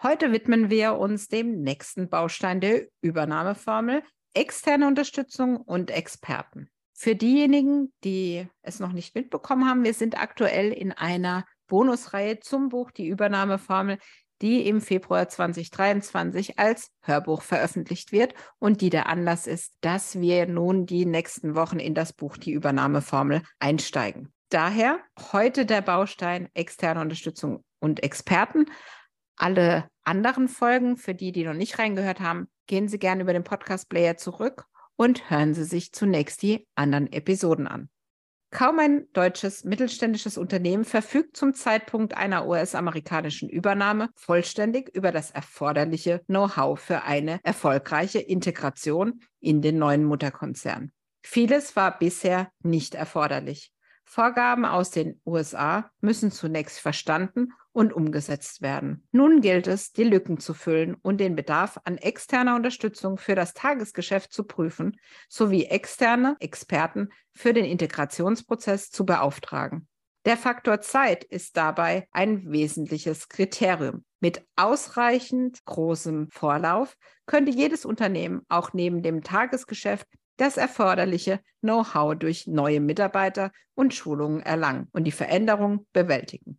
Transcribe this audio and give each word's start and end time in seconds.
Heute 0.00 0.30
widmen 0.30 0.70
wir 0.70 0.94
uns 0.94 1.26
dem 1.26 1.60
nächsten 1.62 2.08
Baustein 2.08 2.60
der 2.60 2.86
Übernahmeformel, 3.00 4.04
externe 4.32 4.86
Unterstützung 4.86 5.56
und 5.56 5.90
Experten. 5.90 6.70
Für 6.94 7.16
diejenigen, 7.16 7.92
die 8.04 8.46
es 8.62 8.78
noch 8.78 8.92
nicht 8.92 9.16
mitbekommen 9.16 9.68
haben, 9.68 9.82
wir 9.82 9.94
sind 9.94 10.16
aktuell 10.16 10.72
in 10.72 10.92
einer 10.92 11.44
Bonusreihe 11.66 12.38
zum 12.38 12.68
Buch 12.68 12.92
Die 12.92 13.08
Übernahmeformel, 13.08 13.98
die 14.40 14.68
im 14.68 14.80
Februar 14.80 15.28
2023 15.28 16.60
als 16.60 16.92
Hörbuch 17.02 17.42
veröffentlicht 17.42 18.12
wird 18.12 18.34
und 18.60 18.80
die 18.80 18.90
der 18.90 19.08
Anlass 19.08 19.48
ist, 19.48 19.74
dass 19.80 20.20
wir 20.20 20.46
nun 20.46 20.86
die 20.86 21.06
nächsten 21.06 21.56
Wochen 21.56 21.80
in 21.80 21.94
das 21.94 22.12
Buch 22.12 22.36
Die 22.36 22.52
Übernahmeformel 22.52 23.42
einsteigen. 23.58 24.32
Daher 24.48 25.00
heute 25.32 25.66
der 25.66 25.82
Baustein 25.82 26.48
externe 26.54 27.00
Unterstützung 27.00 27.64
und 27.80 28.04
Experten. 28.04 28.66
Alle 29.38 29.88
anderen 30.02 30.48
Folgen, 30.48 30.96
für 30.96 31.14
die, 31.14 31.30
die 31.30 31.44
noch 31.44 31.54
nicht 31.54 31.78
reingehört 31.78 32.18
haben, 32.18 32.48
gehen 32.66 32.88
Sie 32.88 32.98
gerne 32.98 33.22
über 33.22 33.32
den 33.32 33.44
Podcast-Player 33.44 34.16
zurück 34.16 34.64
und 34.96 35.30
hören 35.30 35.54
Sie 35.54 35.62
sich 35.62 35.92
zunächst 35.92 36.42
die 36.42 36.66
anderen 36.74 37.12
Episoden 37.12 37.68
an. 37.68 37.88
Kaum 38.50 38.78
ein 38.80 39.06
deutsches 39.12 39.62
mittelständisches 39.62 40.38
Unternehmen 40.38 40.84
verfügt 40.84 41.36
zum 41.36 41.54
Zeitpunkt 41.54 42.16
einer 42.16 42.48
US-amerikanischen 42.48 43.48
Übernahme 43.48 44.08
vollständig 44.16 44.88
über 44.94 45.12
das 45.12 45.30
erforderliche 45.30 46.22
Know-how 46.26 46.80
für 46.80 47.02
eine 47.02 47.38
erfolgreiche 47.44 48.18
Integration 48.18 49.20
in 49.38 49.62
den 49.62 49.78
neuen 49.78 50.04
Mutterkonzern. 50.04 50.90
Vieles 51.22 51.76
war 51.76 51.96
bisher 51.98 52.50
nicht 52.62 52.94
erforderlich. 52.94 53.70
Vorgaben 54.10 54.64
aus 54.64 54.90
den 54.90 55.20
USA 55.26 55.90
müssen 56.00 56.30
zunächst 56.30 56.80
verstanden 56.80 57.52
und 57.72 57.92
umgesetzt 57.92 58.62
werden. 58.62 59.06
Nun 59.12 59.42
gilt 59.42 59.66
es, 59.66 59.92
die 59.92 60.04
Lücken 60.04 60.40
zu 60.40 60.54
füllen 60.54 60.94
und 60.94 61.18
den 61.18 61.36
Bedarf 61.36 61.78
an 61.84 61.98
externer 61.98 62.56
Unterstützung 62.56 63.18
für 63.18 63.34
das 63.34 63.52
Tagesgeschäft 63.52 64.32
zu 64.32 64.44
prüfen, 64.44 64.98
sowie 65.28 65.66
externe 65.66 66.36
Experten 66.40 67.10
für 67.34 67.52
den 67.52 67.66
Integrationsprozess 67.66 68.90
zu 68.90 69.04
beauftragen. 69.04 69.86
Der 70.24 70.38
Faktor 70.38 70.80
Zeit 70.80 71.24
ist 71.24 71.58
dabei 71.58 72.08
ein 72.10 72.50
wesentliches 72.50 73.28
Kriterium. 73.28 74.06
Mit 74.20 74.42
ausreichend 74.56 75.64
großem 75.66 76.28
Vorlauf 76.30 76.96
könnte 77.26 77.52
jedes 77.52 77.84
Unternehmen 77.84 78.40
auch 78.48 78.72
neben 78.72 79.02
dem 79.02 79.22
Tagesgeschäft 79.22 80.08
das 80.38 80.56
erforderliche 80.56 81.40
Know-how 81.60 82.16
durch 82.16 82.46
neue 82.46 82.80
Mitarbeiter 82.80 83.52
und 83.74 83.92
Schulungen 83.92 84.40
erlangen 84.40 84.88
und 84.92 85.04
die 85.04 85.12
Veränderung 85.12 85.86
bewältigen. 85.92 86.58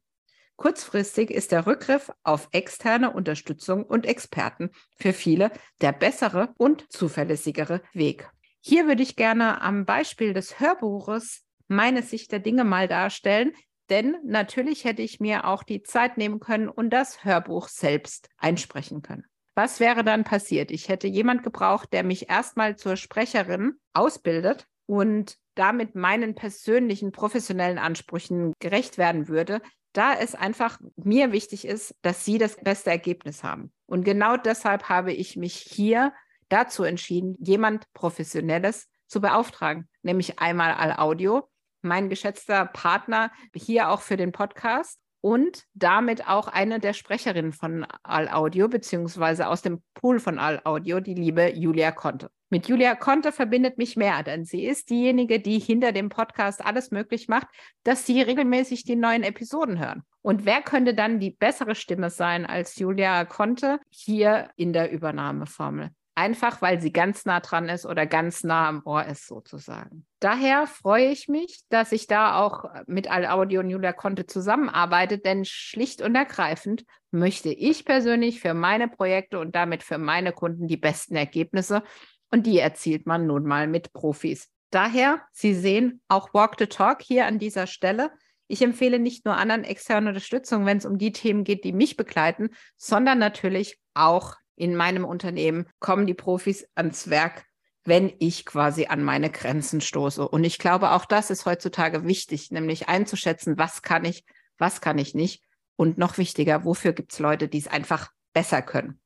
Kurzfristig 0.56 1.32
ist 1.32 1.52
der 1.54 1.66
Rückgriff 1.66 2.12
auf 2.24 2.50
externe 2.52 3.12
Unterstützung 3.12 3.86
und 3.86 4.06
Experten 4.06 4.72
für 4.98 5.14
viele 5.14 5.52
der 5.80 5.94
bessere 5.94 6.54
und 6.58 6.86
zuverlässigere 6.92 7.82
Weg. 7.94 8.30
Hier 8.60 8.86
würde 8.86 9.02
ich 9.02 9.16
gerne 9.16 9.62
am 9.62 9.86
Beispiel 9.86 10.34
des 10.34 10.60
Hörbuches 10.60 11.46
meine 11.70 12.04
Sicht 12.04 12.34
der 12.34 12.40
Dinge 12.40 12.66
mal 12.66 12.90
darstellen, 12.90 13.54
denn 13.90 14.18
natürlich 14.26 14.84
hätte 14.84 15.02
ich 15.02 15.20
mir 15.20 15.46
auch 15.46 15.64
die 15.64 15.82
Zeit 15.82 16.18
nehmen 16.18 16.42
können 16.42 16.68
und 16.68 16.90
das 16.90 17.24
Hörbuch 17.24 17.70
selbst 17.70 18.30
einsprechen 18.38 19.02
können. 19.02 19.26
Was 19.62 19.82
wäre 19.82 20.06
dann 20.06 20.24
passiert? 20.24 20.72
Ich 20.72 20.88
hätte 20.88 21.10
jemand 21.10 21.44
gebraucht, 21.44 21.92
der 21.92 22.06
mich 22.06 22.30
erstmal 22.30 22.78
zur 22.78 22.96
Sprecherin 22.96 23.74
ausbildet 23.92 24.68
und 24.86 25.36
damit 25.54 25.96
meinen 25.96 26.34
persönlichen 26.34 27.12
professionellen 27.12 27.78
Ansprüchen 27.78 28.54
gerecht 28.60 28.98
werden 28.98 29.28
würde, 29.28 29.62
da 29.92 30.14
es 30.14 30.34
einfach 30.34 30.80
mir 30.96 31.34
wichtig 31.34 31.68
ist, 31.68 31.94
dass 32.04 32.24
Sie 32.24 32.38
das 32.38 32.56
beste 32.56 32.90
Ergebnis 32.90 33.44
haben. 33.44 33.74
Und 33.86 34.06
genau 34.06 34.38
deshalb 34.38 34.88
habe 34.88 35.12
ich 35.12 35.36
mich 35.36 35.56
hier 35.56 36.14
dazu 36.48 36.84
entschieden, 36.84 37.36
jemand 37.42 37.84
Professionelles 37.92 38.88
zu 39.08 39.20
beauftragen, 39.20 39.90
nämlich 40.04 40.40
einmal 40.40 40.72
All 40.72 40.94
Audio, 40.94 41.50
mein 41.82 42.08
geschätzter 42.08 42.66
Partner 42.66 43.30
hier 43.54 43.90
auch 43.90 44.00
für 44.00 44.16
den 44.16 44.32
Podcast 44.32 45.02
und 45.22 45.66
damit 45.74 46.28
auch 46.28 46.48
eine 46.48 46.80
der 46.80 46.94
Sprecherinnen 46.94 47.54
von 47.54 47.86
All 48.04 48.30
Audio, 48.30 48.68
beziehungsweise 48.68 49.48
aus 49.48 49.62
dem 49.62 49.82
Pool 49.94 50.20
von 50.20 50.40
All 50.40 50.62
Audio, 50.64 51.00
die 51.00 51.14
liebe 51.14 51.54
Julia 51.56 51.92
Conte. 51.92 52.30
Mit 52.52 52.68
Julia 52.68 52.96
Conte 52.96 53.32
verbindet 53.32 53.78
mich 53.78 53.96
mehr, 53.96 54.24
denn 54.24 54.44
sie 54.44 54.66
ist 54.66 54.90
diejenige, 54.90 55.40
die 55.40 55.60
hinter 55.60 55.92
dem 55.92 56.10
Podcast 56.10 56.66
alles 56.66 56.90
möglich 56.90 57.28
macht, 57.28 57.48
dass 57.84 58.08
Sie 58.08 58.22
regelmäßig 58.22 58.84
die 58.84 58.96
neuen 58.96 59.22
Episoden 59.22 59.78
hören. 59.78 60.02
Und 60.24 60.46
wer 60.46 60.62
könnte 60.62 60.96
dann 60.96 61.20
die 61.20 61.30
bessere 61.30 61.76
Stimme 61.76 62.10
sein 62.10 62.48
als 62.48 62.76
Julia 62.78 63.26
Conte 63.26 63.80
hier 63.90 64.50
in 64.56 64.74
der 64.74 64.92
Übernahmeformel? 64.92 65.92
Einfach 66.20 66.62
weil 66.62 66.82
sie 66.82 66.92
ganz 66.92 67.26
nah 67.26 67.40
dran 67.40 67.70
ist 67.70 67.86
oder 67.86 68.06
ganz 68.06 68.44
nah 68.44 68.68
am 68.68 68.82
Ohr 68.84 69.06
ist 69.06 69.26
sozusagen. 69.26 70.06
Daher 70.20 70.68
freue 70.68 71.08
ich 71.08 71.30
mich, 71.30 71.62
dass 71.70 71.94
ich 71.94 72.08
da 72.08 72.42
auch 72.42 72.66
mit 72.88 73.10
All 73.10 73.26
Audio 73.26 73.62
und 73.62 73.70
Julia 73.70 73.94
Conte 73.94 74.26
zusammenarbeite, 74.26 75.18
denn 75.18 75.46
schlicht 75.46 76.02
und 76.02 76.16
ergreifend 76.16 76.84
möchte 77.12 77.50
ich 77.50 77.86
persönlich 77.86 78.42
für 78.42 78.54
meine 78.54 78.90
Projekte 78.90 79.40
und 79.40 79.56
damit 79.56 79.82
für 79.82 79.98
meine 79.98 80.34
Kunden 80.34 80.68
die 80.68 80.78
besten 80.78 81.16
Ergebnisse 81.16 81.84
und 82.32 82.46
die 82.46 82.60
erzielt 82.60 83.08
man 83.08 83.26
nun 83.26 83.46
mal 83.46 83.68
mit 83.68 83.94
Profis. 83.94 84.50
Daher, 84.72 85.22
Sie 85.32 85.54
sehen 85.54 86.02
auch 86.10 86.34
Walk 86.34 86.56
the 86.60 86.68
Talk 86.68 87.02
hier 87.02 87.26
an 87.28 87.40
dieser 87.40 87.66
Stelle. 87.66 88.12
Ich 88.48 88.62
empfehle 88.62 89.00
nicht 89.00 89.26
nur 89.26 89.38
anderen 89.38 89.64
externe 89.64 90.10
Unterstützung, 90.10 90.66
wenn 90.66 90.78
es 90.78 90.86
um 90.86 90.98
die 90.98 91.14
Themen 91.14 91.46
geht, 91.46 91.64
die 91.64 91.72
mich 91.72 91.96
begleiten, 91.96 92.50
sondern 92.76 93.20
natürlich 93.20 93.80
auch 93.94 94.36
in 94.60 94.76
meinem 94.76 95.06
Unternehmen 95.06 95.68
kommen 95.80 96.06
die 96.06 96.14
Profis 96.14 96.68
ans 96.76 97.10
Werk, 97.10 97.46
wenn 97.86 98.12
ich 98.20 98.46
quasi 98.46 98.88
an 98.88 99.04
meine 99.04 99.30
Grenzen 99.32 99.82
stoße. 99.82 100.28
Und 100.28 100.44
ich 100.44 100.60
glaube, 100.60 100.92
auch 100.92 101.06
das 101.06 101.30
ist 101.30 101.46
heutzutage 101.46 102.06
wichtig, 102.06 102.52
nämlich 102.52 102.90
einzuschätzen, 102.90 103.58
was 103.58 103.82
kann 103.82 104.04
ich, 104.06 104.26
was 104.58 104.82
kann 104.82 104.98
ich 104.98 105.16
nicht. 105.16 105.44
Und 105.78 105.98
noch 105.98 106.18
wichtiger, 106.18 106.66
wofür 106.66 106.92
gibt 106.92 107.14
es 107.14 107.20
Leute, 107.20 107.48
die 107.48 107.58
es 107.58 107.68
einfach 107.68 108.12
besser 108.34 108.62
können. 108.62 109.00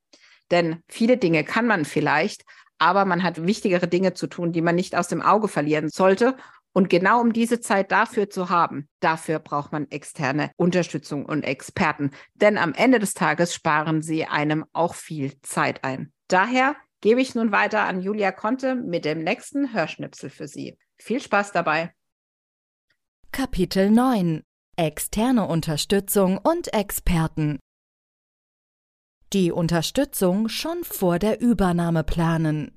Denn 0.49 0.81
viele 0.87 1.17
Dinge 1.17 1.43
kann 1.43 1.67
man 1.67 1.85
vielleicht, 1.85 2.43
aber 2.79 3.05
man 3.05 3.21
hat 3.21 3.45
wichtigere 3.45 3.87
Dinge 3.87 4.15
zu 4.15 4.25
tun, 4.25 4.51
die 4.51 4.61
man 4.61 4.75
nicht 4.75 4.95
aus 4.95 5.07
dem 5.07 5.21
Auge 5.21 5.47
verlieren 5.47 5.89
sollte. 5.89 6.35
Und 6.73 6.89
genau 6.89 7.21
um 7.21 7.33
diese 7.33 7.61
Zeit 7.61 7.91
dafür 7.91 8.29
zu 8.29 8.49
haben, 8.49 8.89
dafür 8.99 9.39
braucht 9.39 9.71
man 9.71 9.89
externe 9.91 10.51
Unterstützung 10.57 11.25
und 11.25 11.43
Experten. 11.43 12.11
Denn 12.33 12.57
am 12.57 12.73
Ende 12.73 12.99
des 12.99 13.13
Tages 13.13 13.53
sparen 13.53 14.01
sie 14.01 14.25
einem 14.25 14.65
auch 14.73 14.95
viel 14.95 15.39
Zeit 15.41 15.83
ein. 15.83 16.11
Daher 16.27 16.75
gebe 17.01 17.21
ich 17.21 17.35
nun 17.35 17.51
weiter 17.51 17.83
an 17.83 18.01
Julia 18.01 18.31
Conte 18.31 18.75
mit 18.75 19.05
dem 19.05 19.23
nächsten 19.23 19.73
Hörschnipsel 19.73 20.31
für 20.31 20.47
Sie. 20.47 20.77
Viel 20.97 21.21
Spaß 21.21 21.51
dabei. 21.51 21.93
Kapitel 23.31 23.91
9 23.91 24.41
Externe 24.75 25.45
Unterstützung 25.45 26.39
und 26.39 26.73
Experten 26.73 27.59
Die 29.33 29.51
Unterstützung 29.51 30.49
schon 30.49 30.83
vor 30.83 31.19
der 31.19 31.41
Übernahme 31.41 32.03
planen. 32.03 32.75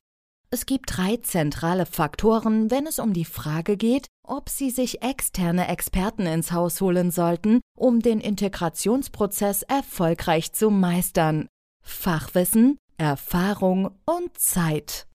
Es 0.51 0.65
gibt 0.65 0.97
drei 0.97 1.17
zentrale 1.17 1.87
Faktoren, 1.87 2.71
wenn 2.71 2.87
es 2.87 2.99
um 2.99 3.13
die 3.13 3.25
Frage 3.25 3.77
geht, 3.77 4.07
ob 4.23 4.49
Sie 4.49 4.71
sich 4.71 5.03
externe 5.03 5.69
Experten 5.69 6.27
ins 6.27 6.53
Haus 6.53 6.81
holen 6.81 7.11
sollten, 7.11 7.61
um 7.77 8.01
den 8.01 8.21
Integrationsprozess 8.21 9.63
erfolgreich 9.63 10.53
zu 10.53 10.71
meistern. 10.71 11.49
Fachwissen, 11.83 12.79
Erfahrung 12.97 13.91
und 14.05 14.39
Zeit. 14.39 15.07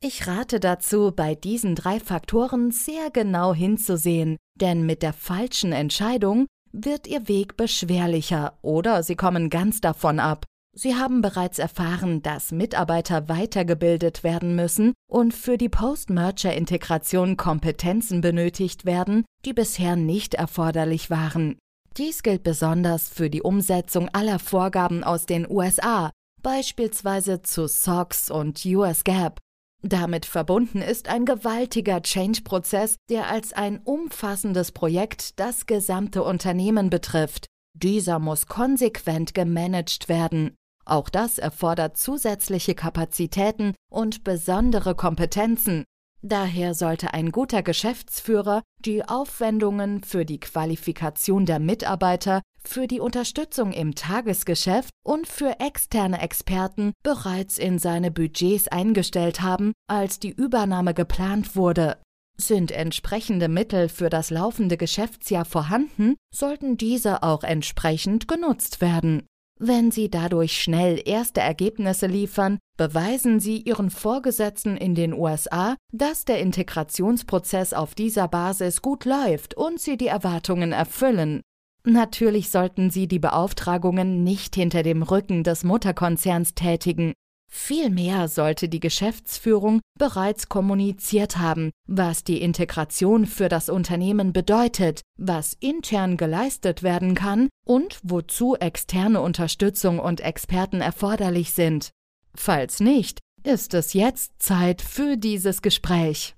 Ich 0.00 0.26
rate 0.26 0.60
dazu, 0.60 1.12
bei 1.14 1.34
diesen 1.34 1.74
drei 1.76 1.98
Faktoren 1.98 2.72
sehr 2.72 3.10
genau 3.10 3.54
hinzusehen, 3.54 4.36
denn 4.60 4.84
mit 4.84 5.02
der 5.02 5.12
falschen 5.12 5.72
Entscheidung 5.72 6.46
wird 6.72 7.06
Ihr 7.06 7.28
Weg 7.28 7.56
beschwerlicher 7.56 8.58
oder 8.62 9.02
Sie 9.02 9.16
kommen 9.16 9.48
ganz 9.48 9.80
davon 9.80 10.18
ab. 10.18 10.44
Sie 10.76 10.96
haben 10.96 11.22
bereits 11.22 11.60
erfahren, 11.60 12.20
dass 12.22 12.50
Mitarbeiter 12.50 13.28
weitergebildet 13.28 14.24
werden 14.24 14.56
müssen 14.56 14.92
und 15.08 15.32
für 15.32 15.56
die 15.56 15.68
Post-Merger-Integration 15.68 17.36
Kompetenzen 17.36 18.20
benötigt 18.20 18.84
werden, 18.84 19.24
die 19.44 19.52
bisher 19.52 19.94
nicht 19.94 20.34
erforderlich 20.34 21.10
waren. 21.10 21.58
Dies 21.96 22.24
gilt 22.24 22.42
besonders 22.42 23.08
für 23.08 23.30
die 23.30 23.42
Umsetzung 23.42 24.08
aller 24.08 24.40
Vorgaben 24.40 25.04
aus 25.04 25.26
den 25.26 25.48
USA, 25.48 26.10
beispielsweise 26.42 27.42
zu 27.42 27.68
SOX 27.68 28.28
und 28.28 28.64
US 28.66 29.04
GAAP. 29.04 29.38
Damit 29.82 30.26
verbunden 30.26 30.82
ist 30.82 31.08
ein 31.08 31.24
gewaltiger 31.24 32.02
Change-Prozess, 32.02 32.96
der 33.10 33.28
als 33.28 33.52
ein 33.52 33.78
umfassendes 33.84 34.72
Projekt 34.72 35.38
das 35.38 35.66
gesamte 35.66 36.24
Unternehmen 36.24 36.90
betrifft. 36.90 37.46
Dieser 37.74 38.18
muss 38.18 38.46
konsequent 38.46 39.34
gemanagt 39.34 40.08
werden. 40.08 40.56
Auch 40.84 41.08
das 41.08 41.38
erfordert 41.38 41.96
zusätzliche 41.96 42.74
Kapazitäten 42.74 43.74
und 43.90 44.24
besondere 44.24 44.94
Kompetenzen. 44.94 45.84
Daher 46.26 46.72
sollte 46.72 47.12
ein 47.12 47.32
guter 47.32 47.62
Geschäftsführer 47.62 48.62
die 48.78 49.06
Aufwendungen 49.06 50.02
für 50.02 50.24
die 50.24 50.40
Qualifikation 50.40 51.44
der 51.44 51.58
Mitarbeiter, 51.58 52.40
für 52.66 52.86
die 52.86 53.00
Unterstützung 53.00 53.72
im 53.72 53.94
Tagesgeschäft 53.94 54.88
und 55.04 55.26
für 55.26 55.60
externe 55.60 56.22
Experten 56.22 56.92
bereits 57.02 57.58
in 57.58 57.78
seine 57.78 58.10
Budgets 58.10 58.68
eingestellt 58.68 59.42
haben, 59.42 59.74
als 59.86 60.18
die 60.18 60.30
Übernahme 60.30 60.94
geplant 60.94 61.56
wurde. 61.56 61.98
Sind 62.38 62.72
entsprechende 62.72 63.48
Mittel 63.48 63.90
für 63.90 64.08
das 64.08 64.30
laufende 64.30 64.78
Geschäftsjahr 64.78 65.44
vorhanden, 65.44 66.16
sollten 66.34 66.78
diese 66.78 67.22
auch 67.22 67.44
entsprechend 67.44 68.28
genutzt 68.28 68.80
werden. 68.80 69.26
Wenn 69.60 69.92
Sie 69.92 70.10
dadurch 70.10 70.60
schnell 70.60 71.00
erste 71.04 71.40
Ergebnisse 71.40 72.06
liefern, 72.06 72.58
beweisen 72.76 73.38
Sie 73.38 73.58
Ihren 73.58 73.90
Vorgesetzten 73.90 74.76
in 74.76 74.96
den 74.96 75.12
USA, 75.12 75.76
dass 75.92 76.24
der 76.24 76.40
Integrationsprozess 76.40 77.72
auf 77.72 77.94
dieser 77.94 78.26
Basis 78.26 78.82
gut 78.82 79.04
läuft 79.04 79.54
und 79.54 79.78
Sie 79.78 79.96
die 79.96 80.08
Erwartungen 80.08 80.72
erfüllen. 80.72 81.42
Natürlich 81.84 82.50
sollten 82.50 82.90
Sie 82.90 83.06
die 83.06 83.18
Beauftragungen 83.20 84.24
nicht 84.24 84.56
hinter 84.56 84.82
dem 84.82 85.02
Rücken 85.02 85.44
des 85.44 85.62
Mutterkonzerns 85.62 86.54
tätigen. 86.54 87.12
Vielmehr 87.56 88.26
sollte 88.26 88.68
die 88.68 88.80
Geschäftsführung 88.80 89.80
bereits 89.96 90.48
kommuniziert 90.48 91.38
haben, 91.38 91.70
was 91.86 92.24
die 92.24 92.42
Integration 92.42 93.26
für 93.26 93.48
das 93.48 93.68
Unternehmen 93.68 94.32
bedeutet, 94.32 95.02
was 95.16 95.56
intern 95.60 96.16
geleistet 96.16 96.82
werden 96.82 97.14
kann 97.14 97.48
und 97.64 98.00
wozu 98.02 98.56
externe 98.56 99.20
Unterstützung 99.20 100.00
und 100.00 100.20
Experten 100.20 100.80
erforderlich 100.80 101.52
sind. 101.52 101.92
Falls 102.34 102.80
nicht, 102.80 103.20
ist 103.44 103.72
es 103.72 103.92
jetzt 103.92 104.32
Zeit 104.40 104.82
für 104.82 105.16
dieses 105.16 105.62
Gespräch. 105.62 106.34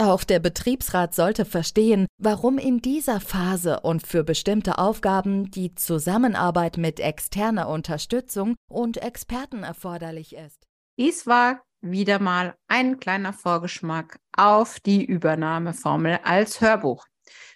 Auch 0.00 0.22
der 0.22 0.38
Betriebsrat 0.38 1.12
sollte 1.12 1.44
verstehen, 1.44 2.06
warum 2.18 2.56
in 2.56 2.80
dieser 2.80 3.18
Phase 3.18 3.80
und 3.80 4.06
für 4.06 4.22
bestimmte 4.22 4.78
Aufgaben 4.78 5.50
die 5.50 5.74
Zusammenarbeit 5.74 6.76
mit 6.76 7.00
externer 7.00 7.68
Unterstützung 7.68 8.54
und 8.70 8.98
Experten 8.98 9.64
erforderlich 9.64 10.36
ist. 10.36 10.68
Dies 10.98 11.26
war 11.26 11.62
wieder 11.80 12.20
mal 12.20 12.54
ein 12.68 13.00
kleiner 13.00 13.32
Vorgeschmack 13.32 14.20
auf 14.36 14.78
die 14.78 15.04
Übernahmeformel 15.04 16.20
als 16.22 16.60
Hörbuch. 16.60 17.04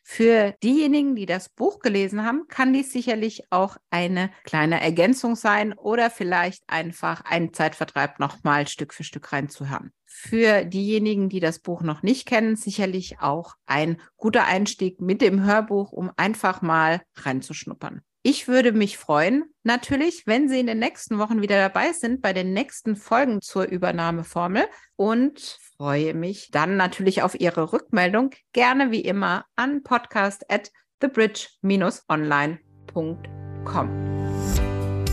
Für 0.05 0.55
diejenigen, 0.63 1.15
die 1.15 1.27
das 1.27 1.49
Buch 1.49 1.79
gelesen 1.79 2.25
haben, 2.25 2.47
kann 2.49 2.73
dies 2.73 2.93
sicherlich 2.93 3.45
auch 3.51 3.77
eine 3.91 4.31
kleine 4.45 4.81
Ergänzung 4.81 5.37
sein 5.37 5.73
oder 5.73 6.11
vielleicht 6.11 6.65
einfach 6.67 7.23
ein 7.25 7.53
Zeitvertreib 7.55 8.19
nochmal 8.19 8.67
Stück 8.67 8.93
für 8.93 9.05
Stück 9.05 9.33
reinzuhören. 9.33 9.93
Für 10.05 10.65
diejenigen, 10.65 11.29
die 11.29 11.41
das 11.41 11.61
Buch 11.61 11.83
noch 11.83 12.03
nicht 12.03 12.27
kennen, 12.27 12.57
sicherlich 12.57 13.21
auch 13.21 13.55
ein 13.65 14.01
guter 14.17 14.45
Einstieg 14.45 15.01
mit 15.01 15.23
dem 15.23 15.45
Hörbuch, 15.45 15.93
um 15.93 16.11
einfach 16.17 16.63
mal 16.63 17.01
reinzuschnuppern. 17.15 18.03
Ich 18.25 18.47
würde 18.47 18.71
mich 18.71 18.99
freuen, 18.99 19.47
natürlich, 19.65 20.29
wenn 20.29 20.49
Sie 20.49 20.61
in 20.61 20.69
den 20.69 20.79
nächsten 20.79 21.19
Wochen 21.19 21.43
wieder 21.43 21.57
dabei 21.57 21.93
sind 21.93 22.23
bei 22.23 22.33
den 22.33 22.53
nächsten 22.53 22.95
Folgen 22.95 23.43
zur 23.43 23.65
Übernahmeformel 23.65 24.63
und 24.95 25.59
freue 25.77 26.15
mich 26.15 26.53
dann 26.53 26.77
natürlich 26.77 27.23
auf 27.23 27.41
Ihre 27.41 27.73
Rückmeldung. 27.73 28.31
Gerne 28.53 28.93
wie 28.93 29.01
immer 29.01 29.45
an 29.57 29.83
podcast 29.83 30.49
at 30.49 30.71
thebridge-online.com. 31.01 33.89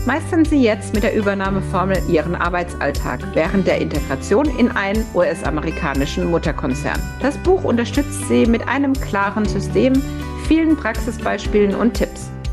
Meistern 0.06 0.44
Sie 0.44 0.62
jetzt 0.62 0.94
mit 0.94 1.02
der 1.02 1.16
Übernahmeformel 1.16 2.00
Ihren 2.08 2.36
Arbeitsalltag 2.36 3.34
während 3.34 3.66
der 3.66 3.78
Integration 3.78 4.56
in 4.56 4.70
einen 4.70 5.04
US-amerikanischen 5.14 6.30
Mutterkonzern. 6.30 7.00
Das 7.20 7.36
Buch 7.38 7.64
unterstützt 7.64 8.28
Sie 8.28 8.46
mit 8.46 8.68
einem 8.68 8.92
klaren 8.92 9.46
System, 9.46 10.00
vielen 10.46 10.76
Praxisbeispielen 10.76 11.74
und 11.74 11.94
Tipps. 11.94 12.09